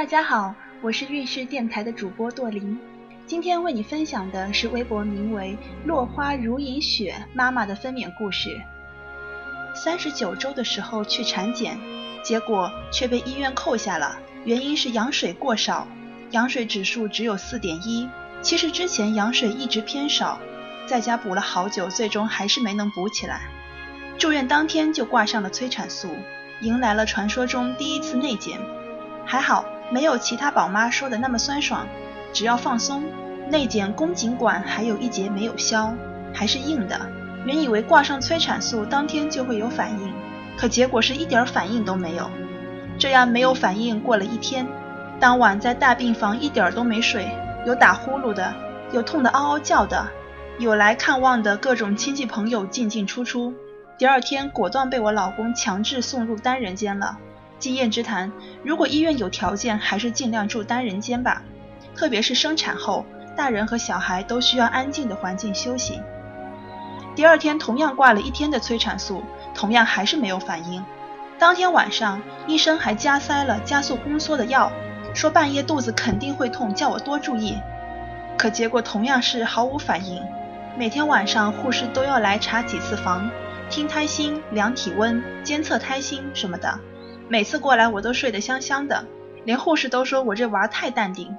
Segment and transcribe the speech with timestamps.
[0.00, 2.78] 大家好，我是运势电台的主播朵琳，
[3.26, 8.58] 今天为你分享的是微博名为“落花如饮雪”妈妈的分娩故事。
[9.74, 11.78] 三十九周的时候去产检，
[12.24, 15.86] 结果却被医院扣下了，原因是羊水过少，
[16.30, 18.08] 羊水指数只有四点一。
[18.40, 20.40] 其实之前羊水一直偏少，
[20.86, 23.42] 在家补了好久，最终还是没能补起来。
[24.16, 26.08] 住院当天就挂上了催产素，
[26.62, 28.58] 迎来了传说中第一次内检。
[29.26, 31.86] 还好没有其他宝妈说的那么酸爽，
[32.32, 33.04] 只要放松。
[33.48, 35.92] 内检宫颈管还有一节没有消，
[36.32, 37.00] 还是硬的。
[37.44, 40.12] 原以为挂上催产素当天就会有反应，
[40.56, 42.30] 可结果是一点反应都没有。
[42.96, 44.64] 这样没有反应过了一天，
[45.18, 47.28] 当晚在大病房一点都没睡。
[47.66, 48.54] 有打呼噜的，
[48.92, 50.06] 有痛的嗷嗷叫的，
[50.58, 53.52] 有来看望的各种亲戚朋友进进出出。
[53.98, 57.18] 第二天果断被我老公强制送入单人间了。
[57.60, 58.32] 经验之谈，
[58.64, 61.42] 如果医院有条件，还是尽量住单人间吧。
[61.94, 63.04] 特别是生产后，
[63.36, 66.00] 大人和小孩都需要安静的环境休息。
[67.14, 69.22] 第二天同样挂了一天的催产素，
[69.54, 70.82] 同样还是没有反应。
[71.38, 74.72] 当天晚上，医生还加塞了加速宫缩的药。
[75.12, 77.58] 说半夜肚子肯定会痛，叫我多注意。
[78.38, 80.22] 可结果同样是毫无反应。
[80.78, 83.28] 每天晚上护士都要来查几次房，
[83.68, 86.78] 听胎心、量体温、监测胎心什么的。
[87.30, 89.06] 每次过来我都睡得香香的，
[89.44, 91.36] 连护士都说我这娃太淡定。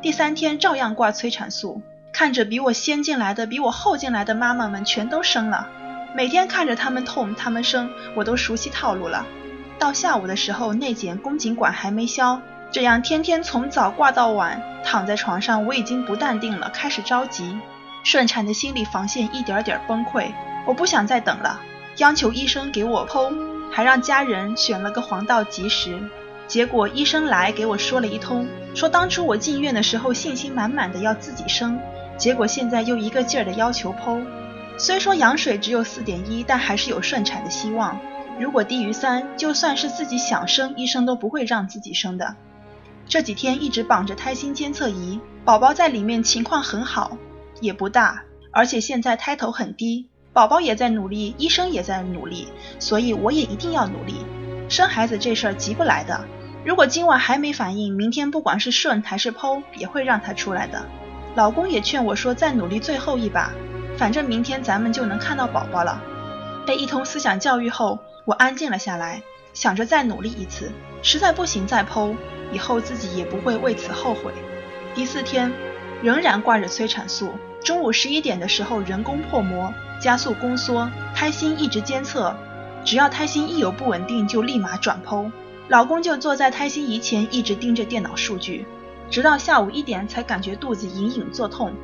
[0.00, 5.66] 第三天照样挂催产素，看着比我先进来的、比我后进来的妈妈们全都生了。
[6.14, 9.26] 每天看着他们痛、他们生，我都熟悉套路了。
[9.80, 12.40] 到下午的时候，内检宫颈管还没消。
[12.70, 17.58] 这样天天从早挂到晚，躺在床上，我已经不淡定了，开始着急。
[18.04, 20.30] 顺产的心理防线一点点崩溃，
[20.68, 21.60] 我不想再等了，
[21.96, 23.34] 央求医生给我剖，
[23.70, 25.98] 还让家人选了个黄道吉时。
[26.46, 31.78] 结果医生来给我说了一通，说当初我进院的时候信心满满的要自己生，
[32.18, 34.20] 结果现在又一个劲儿的要求剖。
[34.76, 37.96] 虽说羊水只有四点一，但还是有顺产的希望。
[38.40, 42.34] 如果低于三，就算是自己想生，医生都不会让自己生的。
[43.06, 47.16] 这几天一直绑着胎心监测仪，宝宝在里面情况很好，
[47.60, 52.46] 也不大，而且现在胎头很低，宝宝也在努力，医生也在努力，
[52.78, 54.24] 所以我也一定要努力。
[54.68, 56.24] 生孩子这事儿急不来的，
[56.64, 60.86] 如果今晚还没反应，明天不管是顺还是剖，也会让他出来的。
[61.34, 63.50] 老公也劝我说再努力最后一把，
[63.96, 66.00] 反正明天咱们就能看到宝宝了。
[66.64, 69.20] 被一通思想教育后，我安静了下来，
[69.52, 70.70] 想着再努力一次，
[71.02, 72.14] 实在不行再剖。
[72.52, 74.32] 以后自己也不会为此后悔。
[74.92, 75.52] 第四天，
[76.02, 77.32] 仍然挂着催产素。
[77.64, 82.34] 中午十一点的时候，人工破膜，加速宫缩，胎心一直监测。
[82.84, 85.30] 只要胎心一有不稳定，就立马转剖。
[85.68, 88.66] 老公就坐在胎心仪前，一直盯着电脑数据，
[89.10, 91.74] 直到下午一点才感觉肚子隐隐作痛。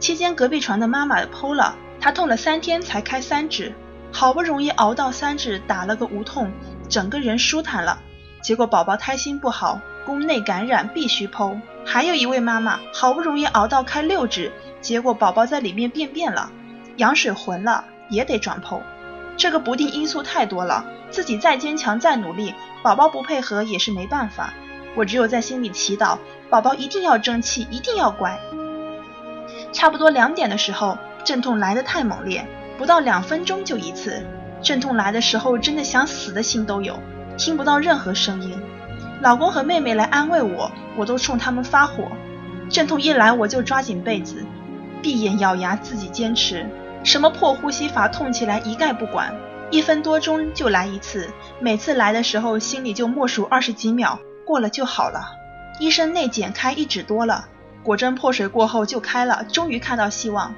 [0.00, 3.72] 期间隔壁床的妈妈剖了，她痛了三天才开三指，
[4.10, 6.50] 好不容易熬到三指，打了个无痛，
[6.88, 8.00] 整个人舒坦了。
[8.42, 9.80] 结果宝宝胎心不好。
[10.04, 11.56] 宫内感染必须剖，
[11.86, 16.50] 还有一位妈妈好不容易熬到开六指，结果宝宝在里面便便了，
[16.96, 18.80] 羊水浑了，也得转剖。
[19.36, 24.52] 这个不定因素太多了，自己再坚强再努力，宝宝不配合也是没办法。
[24.94, 26.18] 我只有在心里祈祷，
[26.50, 28.38] 宝宝一定要争气，一定要乖。
[29.72, 34.22] 差不多两点的时候，阵痛来得太猛烈，不到两分钟就一次。
[34.62, 36.98] 阵痛来的时候，真的想死的心都有，
[37.38, 38.60] 听不到任何声音。
[39.22, 42.04] 老公和妹妹来安慰我，我都冲他们发火。
[42.68, 44.44] 阵痛一来，我就抓紧被子，
[45.02, 46.66] 闭眼咬牙，自己坚持。
[47.04, 49.34] 什么破呼吸法，痛起来一概不管。
[49.70, 55.32] 一分多钟就来一次，每次来的时候心里就默数二十几秒，过了就好了。
[55.80, 57.46] 医生内检开一指多了，
[57.82, 60.54] 果真破水过后就开了，终于看到希望。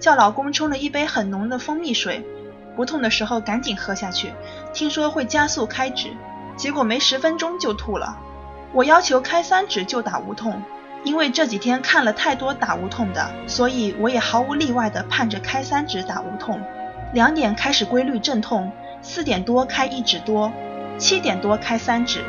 [0.00, 2.26] 叫老公冲了一杯很浓的蜂蜜水，
[2.74, 4.32] 不痛的时候赶紧喝下去，
[4.72, 6.10] 听说会加速开指。
[6.56, 8.18] 结果没十分钟就吐了，
[8.72, 10.62] 我要求开三指就打无痛，
[11.06, 16.60] 因为这几天看了太多打无痛的，所以我也毫无例外的盼着开三指打无痛。
[17.12, 18.72] 两点开始规律阵痛，
[19.02, 20.52] 四点多开一指多，
[20.98, 22.24] 七点多开三指，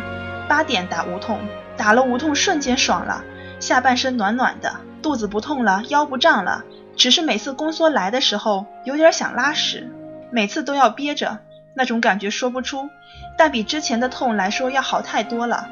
[0.48, 1.40] 八点打无痛，
[1.76, 3.24] 打了无痛瞬间爽了，
[3.60, 6.64] 下半身暖暖的，肚子不痛了，腰不胀了，
[6.96, 9.92] 只是每次宫缩来的时候有点想拉屎，
[10.30, 11.40] 每次都要憋着。
[11.74, 12.88] 那种感觉说不出，
[13.40, 15.68] 但比之前的痛来说要好太多了。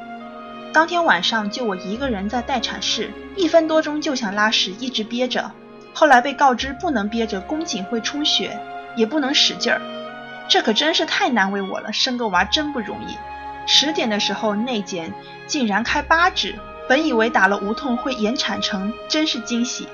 [0.76, 5.50] 当天晚上就我一个人在待产室，一分多钟就想拉屎，一直憋着。
[5.94, 8.60] 后来被告知不能憋着，宫颈会充血，
[8.94, 9.80] 也不能使劲儿。
[10.50, 13.16] 这可真是太难为我了，生个娃真不容易。
[13.66, 15.10] 十点的时候内检
[15.46, 16.54] 竟然开八指，
[16.86, 19.88] 本以为打了无痛会延产程，真是惊喜。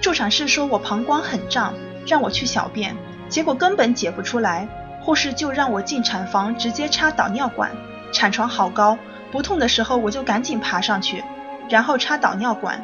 [0.00, 1.74] 助产士说我膀胱很胀，
[2.06, 2.94] 让我去小便，
[3.28, 4.68] 结果根本解不出来，
[5.00, 7.72] 护士就让我进产房直接插导尿管。
[8.12, 8.96] 产床好高，
[9.30, 11.22] 不痛的时候我就赶紧爬上去，
[11.68, 12.82] 然后插导尿管，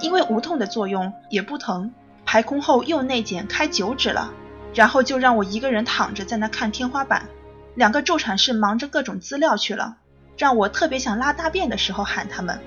[0.00, 1.92] 因为无痛的作用也不疼。
[2.26, 4.32] 排空后又内检开九指了，
[4.74, 7.28] 然后就让我一个人躺着在那看天花板。
[7.74, 9.96] 两个助产士忙着各种资料去了，
[10.38, 12.58] 让我特别想拉大便的时候喊他们。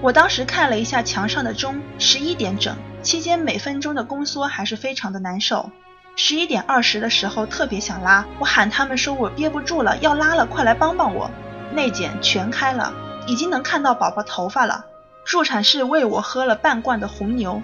[0.00, 5.70] 我当时看了一下墙上的钟，十一点整，期间每分钟的宫缩还是非常的难受。
[6.16, 11.30] 十一点二十的时候特别想拉，我喊他们说我憋不住了，要拉了，快来帮帮我。
[11.72, 12.92] 内检全开了，
[13.26, 14.86] 已经能看到宝宝头发了。
[15.24, 17.62] 助产士喂我喝了半罐的红牛，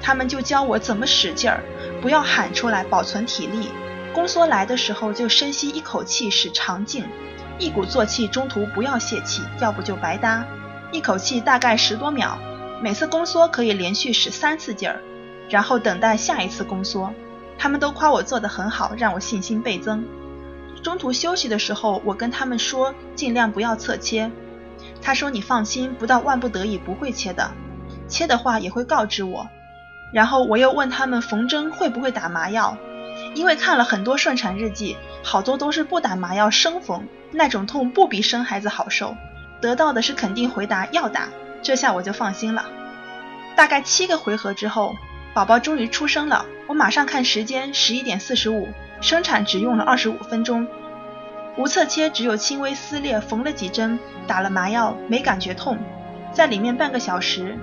[0.00, 1.62] 他们就教我怎么使劲儿，
[2.00, 3.68] 不要喊出来，保存体力。
[4.14, 7.04] 宫缩来的时候就深吸一口气，使肠静，
[7.58, 10.44] 一鼓作气，中途不要泄气，要不就白搭。
[10.92, 12.38] 一口气大概十多秒，
[12.80, 15.00] 每次宫缩可以连续使三次劲儿，
[15.50, 17.12] 然后等待下一次宫缩。
[17.58, 20.04] 他们都夸我做得很好，让我信心倍增。
[20.84, 24.30] 中途休息的时候，我跟他们说尽量不要侧切。
[25.00, 27.50] 他说你放心，不到万不得已不会切的，
[28.06, 29.48] 切的话也会告知我。
[30.12, 32.76] 然后我又问他们缝针会不会打麻药。
[33.34, 39.16] 因为看了很多顺产日记，好多都是不打麻药生缝，那种痛不比生孩子好受。
[39.62, 41.28] 得到的是肯定回答要打，
[41.62, 42.66] 这下我就放心了。
[43.56, 44.94] 大概七个回合之后，
[45.32, 46.44] 宝宝终于出生了。
[46.66, 48.68] 我马上看时间，十一点四十五，
[49.04, 50.66] 生产只用了二十五分钟，
[51.58, 55.76] 无侧切，只有轻微撕裂，缝了几针，打了麻药，没感觉痛，
[56.32, 57.54] 在里面半个小时，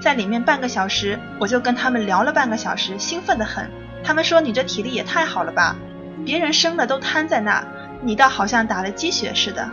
[0.00, 3.68] 在里面半个小时，我就跟他们聊了半个小时，兴奋的很。
[4.02, 5.76] 他们说你这体力也太好了吧，
[6.24, 7.62] 别人生了都瘫在那，
[8.00, 9.70] 你倒好像打了鸡血似的。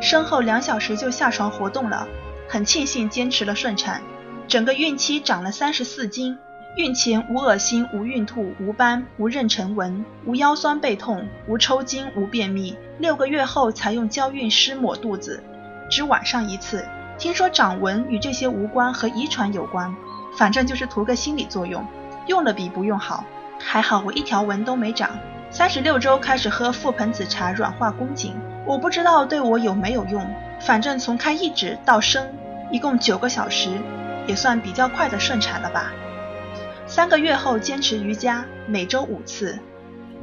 [0.00, 2.06] 生后两小时就下床活动了，
[2.48, 4.00] 很庆幸坚持了顺产。
[4.46, 6.38] 整个孕期长了三十四斤，
[6.76, 12.76] 孕前无恶心、无孕吐、无斑、无妊娠纹、无腰酸背痛、无抽筋、无便秘。
[12.98, 15.42] 六个月后才用娇韵湿抹肚子，
[15.90, 16.86] 只晚上一次。
[17.16, 19.96] 听说长纹与这些无关，和遗传有关，
[20.36, 21.82] 反正就是图个心理作用，
[22.26, 23.24] 用了比不用好。
[23.58, 25.18] 还好我一条纹都没长。
[25.50, 28.34] 三十六周开始喝覆盆子茶软化宫颈，
[28.66, 30.28] 我不知道对我有没有用，
[30.60, 32.28] 反正从开一指到生，
[32.70, 33.70] 一共九个小时，
[34.26, 35.90] 也算比较快的顺产了吧。
[36.88, 39.58] 三个月后坚持瑜伽，每周五次，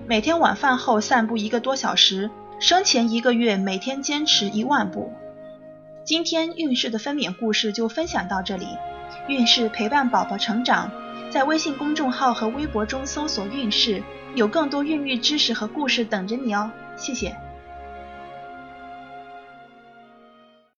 [0.08, 2.30] 每天晚饭后散步一个多小时。
[2.60, 5.12] 生前一个月每天坚持一万步。
[6.06, 8.66] 今天孕氏的分娩故事就分享到这里，
[9.28, 10.90] 孕氏陪伴宝宝成长。
[11.30, 14.02] 在微信公众号和微博中搜索“孕氏”，
[14.36, 16.72] 有更多孕育知识和故事等着你哦。
[16.96, 17.36] 谢谢。